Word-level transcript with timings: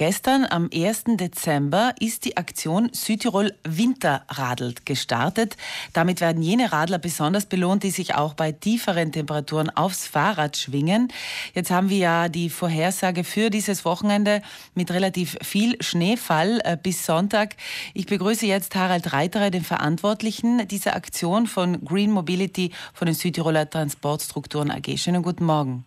Gestern 0.00 0.46
am 0.48 0.70
1. 0.72 1.18
Dezember 1.18 1.92
ist 2.00 2.24
die 2.24 2.38
Aktion 2.38 2.88
Südtirol 2.90 3.52
Winterradelt 3.64 4.86
gestartet. 4.86 5.58
Damit 5.92 6.22
werden 6.22 6.42
jene 6.42 6.72
Radler 6.72 6.96
besonders 6.96 7.44
belohnt, 7.44 7.82
die 7.82 7.90
sich 7.90 8.14
auch 8.14 8.32
bei 8.32 8.50
tieferen 8.50 9.12
Temperaturen 9.12 9.68
aufs 9.68 10.06
Fahrrad 10.06 10.56
schwingen. 10.56 11.12
Jetzt 11.52 11.70
haben 11.70 11.90
wir 11.90 11.98
ja 11.98 12.28
die 12.30 12.48
Vorhersage 12.48 13.24
für 13.24 13.50
dieses 13.50 13.84
Wochenende 13.84 14.40
mit 14.74 14.90
relativ 14.90 15.36
viel 15.42 15.76
Schneefall 15.82 16.62
äh, 16.64 16.78
bis 16.82 17.04
Sonntag. 17.04 17.56
Ich 17.92 18.06
begrüße 18.06 18.46
jetzt 18.46 18.74
Harald 18.76 19.12
Reiterer, 19.12 19.50
den 19.50 19.64
Verantwortlichen 19.64 20.66
dieser 20.66 20.96
Aktion 20.96 21.46
von 21.46 21.84
Green 21.84 22.10
Mobility 22.10 22.72
von 22.94 23.04
den 23.04 23.14
Südtiroler 23.14 23.68
Transportstrukturen 23.68 24.70
AG. 24.70 24.96
Schönen 24.96 25.22
guten 25.22 25.44
Morgen. 25.44 25.84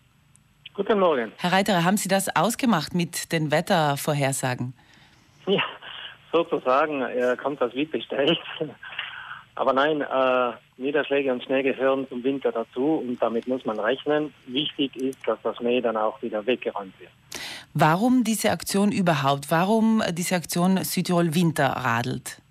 Guten 0.74 0.98
Morgen. 0.98 1.30
Herr 1.36 1.52
Reiterer, 1.52 1.84
haben 1.84 1.96
Sie 1.96 2.08
das 2.08 2.34
ausgemacht 2.34 2.94
mit 2.94 3.30
den 3.30 3.52
Wettervorhersagen? 3.52 4.74
Ja, 5.46 5.62
sozusagen 6.32 7.00
äh, 7.02 7.36
kommt 7.40 7.60
das 7.60 7.72
wie 7.74 7.84
bestellt. 7.84 8.36
Aber 9.54 9.72
nein, 9.72 10.00
äh, 10.00 10.52
Niederschläge 10.76 11.32
und 11.32 11.44
Schnee 11.44 11.62
gehören 11.62 12.08
zum 12.08 12.24
Winter 12.24 12.50
dazu 12.50 13.04
und 13.06 13.22
damit 13.22 13.46
muss 13.46 13.64
man 13.64 13.78
rechnen. 13.78 14.34
Wichtig 14.46 14.96
ist, 14.96 15.18
dass 15.28 15.40
der 15.42 15.54
Schnee 15.54 15.80
dann 15.80 15.96
auch 15.96 16.20
wieder 16.22 16.44
weggeräumt 16.44 16.98
wird. 16.98 17.12
Warum 17.72 18.24
diese 18.24 18.50
Aktion 18.50 18.90
überhaupt? 18.90 19.52
Warum 19.52 20.02
diese 20.10 20.34
Aktion 20.34 20.78
Südtirol 20.78 21.36
Winter 21.36 21.68
radelt? 21.68 22.42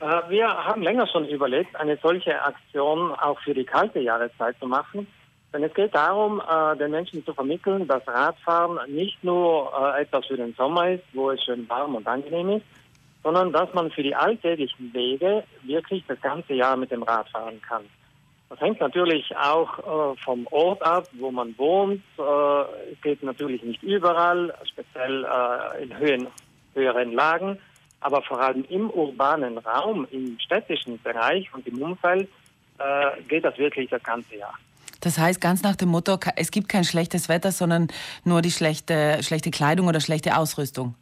Äh, 0.00 0.30
wir 0.30 0.48
haben 0.48 0.80
länger 0.80 1.06
schon 1.08 1.26
überlegt, 1.26 1.76
eine 1.76 1.98
solche 2.02 2.42
Aktion 2.42 3.12
auch 3.16 3.38
für 3.40 3.52
die 3.52 3.64
kalte 3.64 4.00
Jahreszeit 4.00 4.58
zu 4.58 4.66
machen. 4.66 5.06
Denn 5.52 5.64
es 5.64 5.74
geht 5.74 5.94
darum, 5.94 6.40
äh, 6.40 6.76
den 6.78 6.90
Menschen 6.90 7.24
zu 7.24 7.34
vermitteln, 7.34 7.86
dass 7.86 8.06
Radfahren 8.08 8.78
nicht 8.90 9.22
nur 9.22 9.70
äh, 9.78 10.02
etwas 10.02 10.26
für 10.26 10.36
den 10.36 10.54
Sommer 10.54 10.90
ist, 10.92 11.04
wo 11.12 11.30
es 11.30 11.42
schön 11.44 11.68
warm 11.68 11.94
und 11.94 12.06
angenehm 12.06 12.50
ist, 12.50 12.64
sondern 13.22 13.52
dass 13.52 13.72
man 13.74 13.90
für 13.90 14.02
die 14.02 14.14
alltäglichen 14.14 14.92
Wege 14.94 15.44
wirklich 15.62 16.04
das 16.08 16.20
ganze 16.20 16.54
Jahr 16.54 16.76
mit 16.76 16.90
dem 16.90 17.02
Rad 17.02 17.28
fahren 17.28 17.60
kann. 17.68 17.84
Das 18.48 18.60
hängt 18.60 18.80
natürlich 18.80 19.34
auch 19.36 19.78
äh, 19.78 20.16
vom 20.24 20.46
Ort 20.50 20.82
ab, 20.82 21.06
wo 21.12 21.30
man 21.30 21.56
wohnt. 21.56 22.02
Äh, 22.18 22.92
es 22.92 23.00
geht 23.02 23.22
natürlich 23.22 23.62
nicht 23.62 23.82
überall, 23.82 24.54
speziell 24.64 25.24
äh, 25.24 25.82
in 25.82 25.98
Höhen, 25.98 26.26
höheren 26.74 27.12
Lagen, 27.12 27.58
aber 28.00 28.22
vor 28.22 28.40
allem 28.40 28.64
im 28.68 28.90
urbanen 28.90 29.58
Raum, 29.58 30.06
im 30.10 30.38
städtischen 30.38 31.00
Bereich 31.02 31.52
und 31.54 31.66
im 31.66 31.80
Umfeld 31.80 32.28
äh, 32.78 33.22
geht 33.28 33.44
das 33.44 33.56
wirklich 33.58 33.88
das 33.90 34.02
ganze 34.02 34.36
Jahr. 34.36 34.54
Das 35.02 35.18
heißt 35.18 35.40
ganz 35.40 35.62
nach 35.64 35.74
dem 35.76 35.88
Motto, 35.88 36.16
es 36.36 36.50
gibt 36.52 36.68
kein 36.68 36.84
schlechtes 36.84 37.28
Wetter, 37.28 37.50
sondern 37.50 37.88
nur 38.24 38.40
die 38.40 38.52
schlechte, 38.52 39.18
schlechte 39.22 39.50
Kleidung 39.50 39.88
oder 39.88 40.00
schlechte 40.00 40.36
Ausrüstung. 40.36 40.94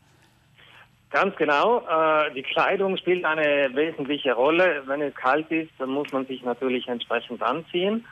Ganz 1.10 1.36
genau. 1.36 1.80
Äh, 1.80 2.32
die 2.34 2.42
Kleidung 2.42 2.96
spielt 2.96 3.24
eine 3.24 3.70
wesentliche 3.74 4.32
Rolle. 4.32 4.82
Wenn 4.86 5.02
es 5.02 5.14
kalt 5.14 5.50
ist, 5.50 5.70
dann 5.78 5.90
muss 5.90 6.10
man 6.12 6.24
sich 6.26 6.42
natürlich 6.42 6.88
entsprechend 6.88 7.42
anziehen. 7.42 8.06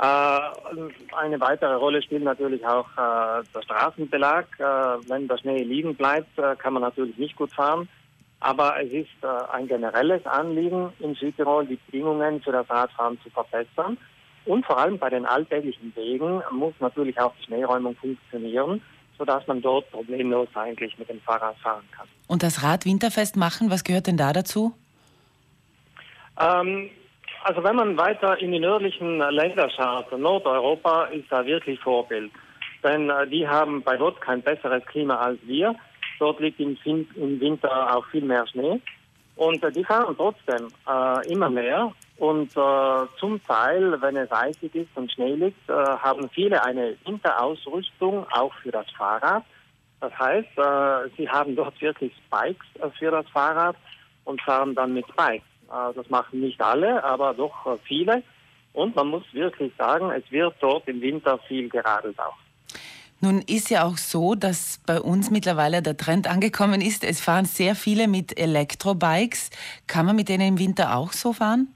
Äh, 0.00 0.04
eine 1.16 1.40
weitere 1.40 1.74
Rolle 1.74 2.00
spielt 2.00 2.22
natürlich 2.22 2.64
auch 2.64 2.86
äh, 2.92 3.42
der 3.54 3.62
Straßenbelag. 3.62 4.46
wenn 5.08 5.28
der 5.28 5.38
Schnee 5.38 5.62
liegen 5.62 5.94
bleibt, 5.94 6.36
kann 6.58 6.72
man 6.72 6.82
natürlich 6.82 7.18
nicht 7.18 7.36
gut 7.36 7.52
fahren. 7.52 7.88
Aber 8.40 8.80
es 8.80 8.90
ist 8.92 9.24
ein 9.52 9.66
generelles 9.66 10.24
Anliegen 10.24 10.92
in 11.00 11.16
Südtirol, 11.16 11.66
die 11.66 11.78
Bedingungen 11.86 12.40
für 12.40 12.52
das 12.52 12.70
Radfahren 12.70 13.18
zu 13.20 13.30
verbessern. 13.30 13.98
Und 14.48 14.64
vor 14.64 14.78
allem 14.78 14.98
bei 14.98 15.10
den 15.10 15.26
alltäglichen 15.26 15.92
Wegen 15.94 16.42
muss 16.50 16.72
natürlich 16.80 17.20
auch 17.20 17.34
die 17.38 17.44
Schneeräumung 17.44 17.94
funktionieren, 17.96 18.80
sodass 19.18 19.46
man 19.46 19.60
dort 19.60 19.90
problemlos 19.90 20.48
eigentlich 20.54 20.98
mit 20.98 21.10
dem 21.10 21.20
Fahrrad 21.20 21.54
fahren 21.58 21.84
kann. 21.94 22.08
Und 22.28 22.42
das 22.42 22.62
Rad 22.62 22.86
winterfest 22.86 23.36
machen, 23.36 23.70
was 23.70 23.84
gehört 23.84 24.06
denn 24.06 24.16
da 24.16 24.32
dazu? 24.32 24.72
Ähm, 26.40 26.88
also 27.44 27.62
wenn 27.62 27.76
man 27.76 27.98
weiter 27.98 28.40
in 28.40 28.52
die 28.52 28.58
nördlichen 28.58 29.18
Länder 29.18 29.68
schaut, 29.68 30.18
Nordeuropa 30.18 31.04
ist 31.06 31.30
da 31.30 31.44
wirklich 31.44 31.78
Vorbild. 31.80 32.32
Denn 32.82 33.10
äh, 33.10 33.26
die 33.26 33.46
haben 33.46 33.82
bei 33.82 33.98
Gott 33.98 34.18
kein 34.22 34.40
besseres 34.40 34.82
Klima 34.86 35.16
als 35.16 35.38
wir. 35.42 35.74
Dort 36.20 36.40
liegt 36.40 36.58
im, 36.58 36.78
im 36.86 37.38
Winter 37.38 37.94
auch 37.94 38.06
viel 38.06 38.24
mehr 38.24 38.46
Schnee. 38.46 38.80
Und 39.36 39.62
äh, 39.62 39.70
die 39.70 39.84
fahren 39.84 40.14
trotzdem 40.16 40.68
äh, 40.88 41.30
immer 41.30 41.50
mehr 41.50 41.92
und 42.18 42.50
äh, 42.56 43.06
zum 43.20 43.40
Teil, 43.44 44.00
wenn 44.00 44.16
es 44.16 44.30
eisig 44.32 44.74
ist 44.74 44.88
und 44.96 45.10
Schnee 45.12 45.34
liegt, 45.34 45.70
äh, 45.70 45.72
haben 45.72 46.28
viele 46.30 46.62
eine 46.64 46.96
Winterausrüstung 47.04 48.26
auch 48.32 48.52
für 48.54 48.72
das 48.72 48.90
Fahrrad. 48.90 49.44
Das 50.00 50.12
heißt, 50.18 50.58
äh, 50.58 51.10
sie 51.16 51.28
haben 51.28 51.54
dort 51.54 51.80
wirklich 51.80 52.12
Spikes 52.26 52.66
äh, 52.80 52.90
für 52.98 53.12
das 53.12 53.28
Fahrrad 53.28 53.76
und 54.24 54.42
fahren 54.42 54.74
dann 54.74 54.94
mit 54.94 55.06
Spikes. 55.08 55.46
Äh, 55.70 55.94
das 55.94 56.10
machen 56.10 56.40
nicht 56.40 56.60
alle, 56.60 57.02
aber 57.04 57.34
doch 57.34 57.66
äh, 57.66 57.78
viele. 57.84 58.24
Und 58.72 58.96
man 58.96 59.08
muss 59.08 59.22
wirklich 59.32 59.72
sagen, 59.78 60.10
es 60.10 60.28
wird 60.32 60.54
dort 60.60 60.88
im 60.88 61.00
Winter 61.00 61.38
viel 61.46 61.68
geradelt 61.68 62.18
auch. 62.18 62.36
Nun 63.20 63.42
ist 63.42 63.70
ja 63.70 63.84
auch 63.84 63.96
so, 63.96 64.34
dass 64.34 64.80
bei 64.86 65.00
uns 65.00 65.30
mittlerweile 65.30 65.82
der 65.82 65.96
Trend 65.96 66.28
angekommen 66.28 66.80
ist. 66.80 67.04
Es 67.04 67.20
fahren 67.20 67.44
sehr 67.44 67.74
viele 67.74 68.08
mit 68.08 68.38
Elektrobikes. 68.38 69.50
Kann 69.86 70.06
man 70.06 70.16
mit 70.16 70.28
denen 70.28 70.48
im 70.48 70.58
Winter 70.58 70.96
auch 70.96 71.12
so 71.12 71.32
fahren? 71.32 71.68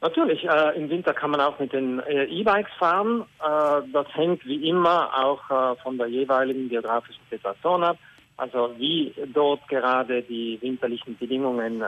Natürlich, 0.00 0.44
äh, 0.44 0.76
im 0.76 0.88
Winter 0.90 1.12
kann 1.12 1.30
man 1.32 1.40
auch 1.40 1.58
mit 1.58 1.72
den 1.72 1.98
äh, 2.00 2.24
E-Bikes 2.26 2.72
fahren. 2.78 3.22
Äh, 3.40 3.82
das 3.92 4.06
hängt 4.14 4.46
wie 4.46 4.68
immer 4.68 5.10
auch 5.12 5.50
äh, 5.50 5.76
von 5.82 5.98
der 5.98 6.06
jeweiligen 6.06 6.68
geografischen 6.68 7.22
Situation 7.28 7.82
ab. 7.82 7.98
Also 8.36 8.72
wie 8.78 9.12
dort 9.34 9.66
gerade 9.66 10.22
die 10.22 10.56
winterlichen 10.62 11.18
Bedingungen 11.18 11.82
äh, 11.82 11.86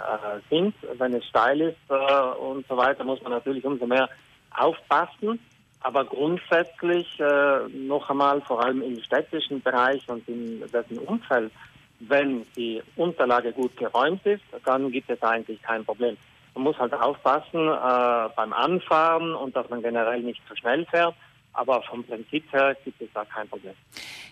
sind. 0.51 0.75
Wenn 0.99 1.15
es 1.15 1.25
steil 1.27 1.61
ist 1.61 1.77
äh, 1.89 1.95
und 2.41 2.67
so 2.67 2.77
weiter, 2.77 3.05
muss 3.05 3.23
man 3.23 3.31
natürlich 3.31 3.65
umso 3.65 3.87
mehr 3.87 4.09
aufpassen. 4.57 5.39
Aber 5.83 6.05
grundsätzlich 6.05 7.19
noch 7.73 8.11
einmal, 8.11 8.43
vor 8.43 8.63
allem 8.63 8.83
im 8.83 9.01
städtischen 9.01 9.63
Bereich 9.63 10.07
und 10.11 10.29
in 10.29 10.61
dessen 10.71 10.99
Umfeld, 10.99 11.51
wenn 12.01 12.45
die 12.55 12.83
Unterlage 12.97 13.51
gut 13.53 13.75
geräumt 13.79 14.27
ist, 14.27 14.43
dann 14.67 14.91
gibt 14.91 15.09
es 15.09 15.23
eigentlich 15.23 15.63
kein 15.63 15.83
Problem. 15.83 16.19
Man 16.55 16.65
muss 16.65 16.79
halt 16.79 16.93
aufpassen 16.95 17.69
äh, 17.69 18.29
beim 18.35 18.53
Anfahren 18.53 19.35
und 19.35 19.55
dass 19.55 19.69
man 19.71 19.83
generell 19.83 20.21
nicht 20.21 20.41
zu 20.49 20.57
schnell 20.57 20.87
fährt. 20.87 21.15
Aber 21.53 21.83
vom 21.83 22.05
Prinzip 22.05 22.53
her 22.53 22.77
gibt 22.85 23.01
es 23.01 23.09
da 23.13 23.25
kein 23.25 23.49
Problem. 23.49 23.75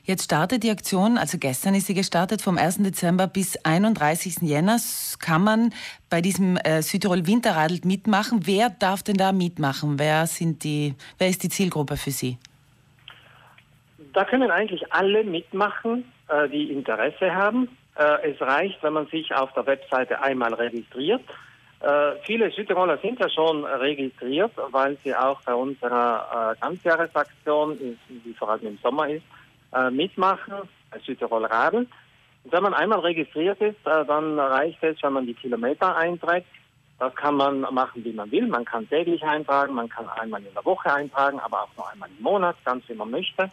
Jetzt 0.05 0.25
startet 0.25 0.63
die 0.63 0.71
Aktion, 0.71 1.19
also 1.19 1.37
gestern 1.37 1.75
ist 1.75 1.87
sie 1.87 1.95
gestartet, 1.95 2.41
vom 2.41 2.57
1. 2.57 2.79
Dezember 2.79 3.27
bis 3.27 3.63
31. 3.65 4.37
Jänner 4.41 4.79
kann 5.21 5.43
man 5.43 5.75
bei 6.09 6.21
diesem 6.21 6.57
äh, 6.57 6.81
Südtirol 6.81 7.27
Winterradl 7.27 7.81
mitmachen. 7.85 8.47
Wer 8.47 8.71
darf 8.71 9.03
denn 9.03 9.17
da 9.17 9.33
mitmachen? 9.33 9.99
Wer, 9.99 10.27
sind 10.27 10.65
die, 10.65 10.95
wer 11.19 11.29
ist 11.29 11.43
die 11.43 11.49
Zielgruppe 11.49 11.97
für 11.97 12.11
Sie? 12.11 12.39
Da 14.15 14.25
können 14.25 14.51
eigentlich 14.51 14.91
alle 14.93 15.25
mitmachen, 15.25 16.11
äh, 16.29 16.49
die 16.49 16.73
Interesse 16.73 17.35
haben. 17.35 17.69
Äh, 17.97 18.31
es 18.33 18.41
reicht, 18.41 18.83
wenn 18.83 18.95
man 18.95 19.09
sich 19.09 19.35
auf 19.35 19.53
der 19.53 19.67
Webseite 19.67 20.23
einmal 20.23 20.55
registriert. 20.55 21.23
Äh, 21.81 22.17
viele 22.25 22.51
Südtiroler 22.51 22.99
sind 22.99 23.21
ja 23.21 23.29
schon 23.29 23.65
registriert, 23.65 24.53
weil 24.73 24.97
sie 25.05 25.15
auch 25.15 25.41
bei 25.43 25.55
unserer 25.55 26.55
äh, 26.57 26.61
Ganzjahresaktion, 26.61 27.79
die 28.09 28.35
vor 28.35 28.51
allem 28.51 28.67
im 28.67 28.79
Sommer 28.83 29.09
ist, 29.09 29.23
äh, 29.73 29.91
mitmachen, 29.91 30.55
bei 30.91 30.99
Südtirol 30.99 31.45
Radl. 31.45 31.87
Und 32.45 32.53
wenn 32.53 32.63
man 32.63 32.75
einmal 32.75 33.01
registriert 33.01 33.61
ist, 33.61 33.87
äh, 33.87 34.05
dann 34.07 34.39
reicht 34.39 34.83
es, 34.83 35.01
wenn 35.03 35.13
man 35.13 35.27
die 35.27 35.35
Kilometer 35.35 35.97
einträgt. 35.97 36.49
Das 36.99 37.15
kann 37.15 37.37
man 37.37 37.61
machen, 37.61 38.05
wie 38.05 38.13
man 38.13 38.31
will. 38.33 38.49
Man 38.49 38.65
kann 38.65 38.89
täglich 38.89 39.23
eintragen, 39.23 39.75
man 39.75 39.89
kann 39.89 40.09
einmal 40.09 40.43
in 40.45 40.53
der 40.53 40.65
Woche 40.65 40.93
eintragen, 40.93 41.39
aber 41.39 41.63
auch 41.63 41.77
nur 41.77 41.89
einmal 41.93 42.09
im 42.17 42.23
Monat, 42.23 42.57
ganz 42.65 42.89
wie 42.89 42.95
man 42.95 43.11
möchte. 43.11 43.49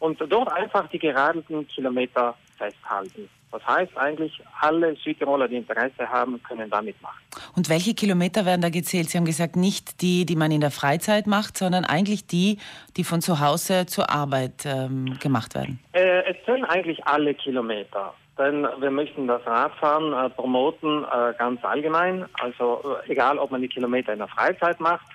Und 0.00 0.20
dort 0.28 0.52
einfach 0.52 0.86
die 0.88 0.98
geradelten 0.98 1.66
Kilometer 1.68 2.34
festhalten. 2.58 3.30
Das 3.54 3.64
heißt 3.68 3.96
eigentlich, 3.96 4.42
alle 4.60 4.96
Südtiroler, 4.96 5.46
die 5.46 5.54
Interesse 5.54 6.08
haben, 6.08 6.42
können 6.42 6.68
da 6.68 6.82
mitmachen. 6.82 7.20
Und 7.54 7.68
welche 7.68 7.94
Kilometer 7.94 8.44
werden 8.44 8.62
da 8.62 8.68
gezählt? 8.68 9.10
Sie 9.10 9.16
haben 9.16 9.24
gesagt, 9.24 9.54
nicht 9.54 10.02
die, 10.02 10.26
die 10.26 10.34
man 10.34 10.50
in 10.50 10.60
der 10.60 10.72
Freizeit 10.72 11.28
macht, 11.28 11.56
sondern 11.56 11.84
eigentlich 11.84 12.26
die, 12.26 12.58
die 12.96 13.04
von 13.04 13.20
zu 13.20 13.38
Hause 13.38 13.86
zur 13.86 14.10
Arbeit 14.10 14.66
ähm, 14.66 15.16
gemacht 15.20 15.54
werden. 15.54 15.78
Äh, 15.92 16.32
es 16.32 16.44
zählen 16.44 16.64
eigentlich 16.64 17.06
alle 17.06 17.32
Kilometer. 17.32 18.14
Denn 18.36 18.66
wir 18.80 18.90
möchten 18.90 19.28
das 19.28 19.46
Radfahren 19.46 20.12
äh, 20.12 20.30
promoten 20.30 21.04
äh, 21.04 21.32
ganz 21.38 21.64
allgemein. 21.64 22.24
Also 22.40 22.82
äh, 23.06 23.12
egal, 23.12 23.38
ob 23.38 23.52
man 23.52 23.62
die 23.62 23.68
Kilometer 23.68 24.12
in 24.12 24.18
der 24.18 24.26
Freizeit 24.26 24.80
macht. 24.80 25.06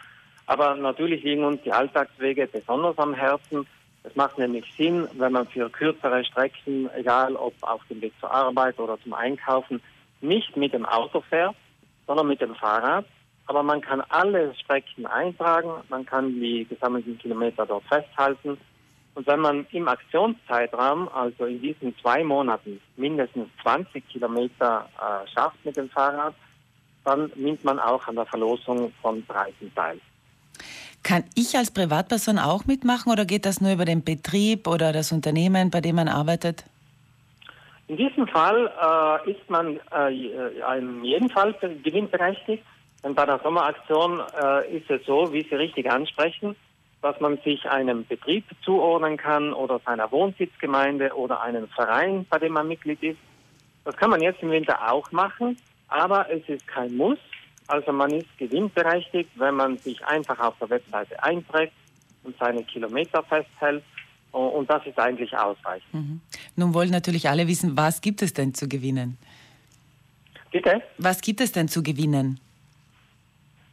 Aber 0.46 0.76
natürlich 0.76 1.26
liegen 1.26 1.44
uns 1.44 1.62
die 1.64 1.74
Alltagswege 1.74 2.48
besonders 2.48 2.98
am 3.00 3.14
Herzen. 3.14 3.68
Es 4.10 4.16
macht 4.16 4.40
nämlich 4.40 4.66
Sinn, 4.76 5.08
wenn 5.14 5.34
man 5.34 5.46
für 5.48 5.70
kürzere 5.70 6.26
Strecken, 6.26 6.90
egal 6.96 7.36
ob 7.36 7.54
auf 7.62 7.82
dem 7.90 8.02
Weg 8.02 8.14
zur 8.20 8.32
Arbeit 8.32 8.80
oder 8.80 9.00
zum 9.04 9.14
Einkaufen, 9.14 9.82
nicht 10.20 10.58
mit 10.58 10.74
dem 10.74 10.86
Auto 10.86 11.22
fährt, 11.22 11.56
sondern 12.08 12.28
mit 12.28 12.42
dem 12.42 12.56
Fahrrad. 12.56 13.06
Aber 13.46 13.62
man 13.62 13.82
kann 13.82 14.02
alle 14.10 14.56
Strecken 14.56 15.06
eintragen, 15.06 15.70
man 15.90 16.08
kann 16.08 16.40
die 16.40 16.66
gesammelten 16.68 17.20
Kilometer 17.20 17.68
dort 17.68 17.84
festhalten 17.84 18.58
Und 19.14 19.28
wenn 19.28 19.42
man 19.42 19.68
im 19.72 19.88
Aktionszeitraum, 19.88 21.08
also 21.10 21.46
in 21.46 21.62
diesen 21.62 21.96
zwei 22.00 22.24
Monaten, 22.24 22.82
mindestens 22.96 23.48
20 23.62 24.08
Kilometer 24.10 24.90
äh, 24.98 25.28
schafft 25.30 25.64
mit 25.64 25.78
dem 25.78 25.90
Fahrrad, 25.90 26.34
dann 27.06 27.32
nimmt 27.36 27.64
man 27.64 27.80
auch 27.80 28.08
an 28.08 28.16
der 28.16 28.26
Verlosung 28.26 28.92
von 29.02 29.24
Preisen 29.26 29.72
teil. 29.76 30.00
Kann 31.10 31.24
ich 31.34 31.58
als 31.58 31.72
Privatperson 31.72 32.38
auch 32.38 32.66
mitmachen 32.66 33.12
oder 33.12 33.26
geht 33.26 33.48
das 33.48 33.62
nur 33.62 33.74
über 33.74 33.84
den 33.84 34.04
Betrieb 34.04 34.68
oder 34.68 34.94
das 34.94 35.12
Unternehmen, 35.12 35.72
bei 35.72 35.82
dem 35.82 35.96
man 35.96 36.08
arbeitet? 36.08 36.66
In 37.88 37.98
diesem 37.98 38.28
Fall 38.28 38.72
äh, 39.26 39.32
ist 39.32 39.50
man 39.50 39.80
äh, 39.92 40.78
in 40.78 41.04
jedem 41.04 41.32
Fall 41.32 41.56
gewinnberechtigt. 41.84 42.64
Denn 43.04 43.16
bei 43.16 43.26
der 43.26 43.40
Sommeraktion 43.40 44.22
äh, 44.40 44.78
ist 44.78 44.88
es 44.92 45.04
so, 45.08 45.34
wie 45.34 45.42
Sie 45.50 45.56
richtig 45.56 45.90
ansprechen, 45.92 46.56
dass 47.02 47.20
man 47.20 47.40
sich 47.44 47.68
einem 47.68 48.06
Betrieb 48.06 48.46
zuordnen 48.64 49.18
kann 49.18 49.52
oder 49.52 49.82
seiner 49.84 50.12
Wohnsitzgemeinde 50.12 51.16
oder 51.16 51.42
einem 51.42 51.70
Verein, 51.70 52.28
bei 52.30 52.38
dem 52.38 52.54
man 52.54 52.68
Mitglied 52.68 53.02
ist. 53.02 53.20
Das 53.84 53.98
kann 53.98 54.12
man 54.12 54.22
jetzt 54.22 54.44
im 54.44 54.52
Winter 54.52 54.92
auch 54.92 55.12
machen, 55.12 55.58
aber 55.88 56.30
es 56.30 56.48
ist 56.48 56.68
kein 56.68 56.96
Muss. 56.96 57.18
Also 57.70 57.92
man 57.92 58.10
ist 58.10 58.38
gewinnberechtigt, 58.40 59.30
wenn 59.36 59.56
man 59.56 59.78
sich 59.78 60.04
einfach 60.04 60.40
auf 60.40 60.56
der 60.60 60.72
Webseite 60.72 61.22
einträgt 61.24 61.74
und 62.24 62.36
seine 62.40 62.64
Kilometer 62.64 63.24
festhält. 63.24 63.84
Und 64.32 64.70
das 64.70 64.86
ist 64.86 65.00
eigentlich 65.00 65.36
ausreichend. 65.38 65.94
Mhm. 65.94 66.22
Nun 66.56 66.74
wollen 66.74 66.90
natürlich 66.90 67.30
alle 67.30 67.48
wissen, 67.48 67.78
was 67.78 68.02
gibt 68.02 68.22
es 68.22 68.34
denn 68.34 68.54
zu 68.54 68.68
gewinnen? 68.68 69.18
Bitte? 70.52 70.82
Was 70.98 71.22
gibt 71.22 71.42
es 71.42 71.52
denn 71.52 71.68
zu 71.68 71.84
gewinnen? 71.84 72.40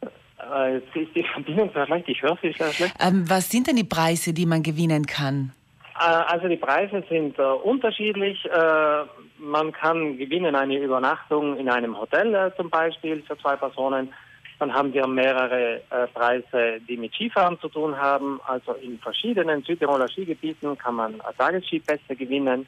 Äh, 0.03 0.77
ist 0.77 1.15
die 1.15 1.25
Verbindung 1.33 1.71
sehr 1.73 1.87
schlecht, 1.87 2.09
ich 2.09 2.23
höre 2.23 2.39
Sie 2.41 2.53
sehr 2.53 2.73
schlecht. 2.73 2.95
Ähm, 3.01 3.29
was 3.29 3.51
sind 3.51 3.67
denn 3.67 3.77
die 3.77 3.85
Preise, 3.85 4.33
die 4.33 4.47
man 4.47 4.63
gewinnen 4.63 5.07
kann? 5.07 5.53
Äh, 5.99 6.03
also 6.03 6.49
die 6.49 6.57
Preise 6.57 7.03
sind 7.09 7.39
äh, 7.39 7.43
unterschiedlich. 7.43 8.45
Äh, 8.45 9.05
man 9.39 9.73
kann 9.73 10.19
gewinnen 10.19 10.55
eine 10.55 10.79
Übernachtung 10.79 11.57
in 11.57 11.69
einem 11.69 11.99
Hotel 11.99 12.35
äh, 12.35 12.55
zum 12.57 12.71
Beispiel 12.71 13.23
für 13.23 13.39
zwei 13.39 13.57
Personen. 13.57 14.13
Dann 14.59 14.73
haben 14.73 14.93
wir 14.93 15.07
mehrere 15.07 15.83
äh, 15.91 16.07
Preise, 16.15 16.81
die 16.89 16.97
mit 16.97 17.13
Skifahren 17.15 17.59
zu 17.61 17.69
tun 17.69 17.97
haben. 17.97 18.41
Also 18.47 18.73
in 18.73 18.99
verschiedenen 18.99 19.63
Südtiroler 19.63 20.09
Skigebieten 20.09 20.79
kann 20.79 20.95
man 20.95 21.21
Tagesskipässe 21.37 22.17
gewinnen, 22.17 22.67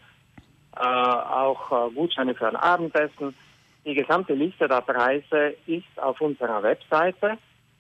auch 0.74 1.90
Gutscheine 1.94 2.34
für 2.34 2.46
ein 2.46 2.56
Abendessen. 2.56 3.34
Die 3.84 3.94
gesamte 3.94 4.34
Liste 4.34 4.68
der 4.68 4.82
Preise 4.82 5.56
ist 5.66 5.86
auf 5.96 6.20
unserer 6.20 6.62
Webseite 6.62 7.38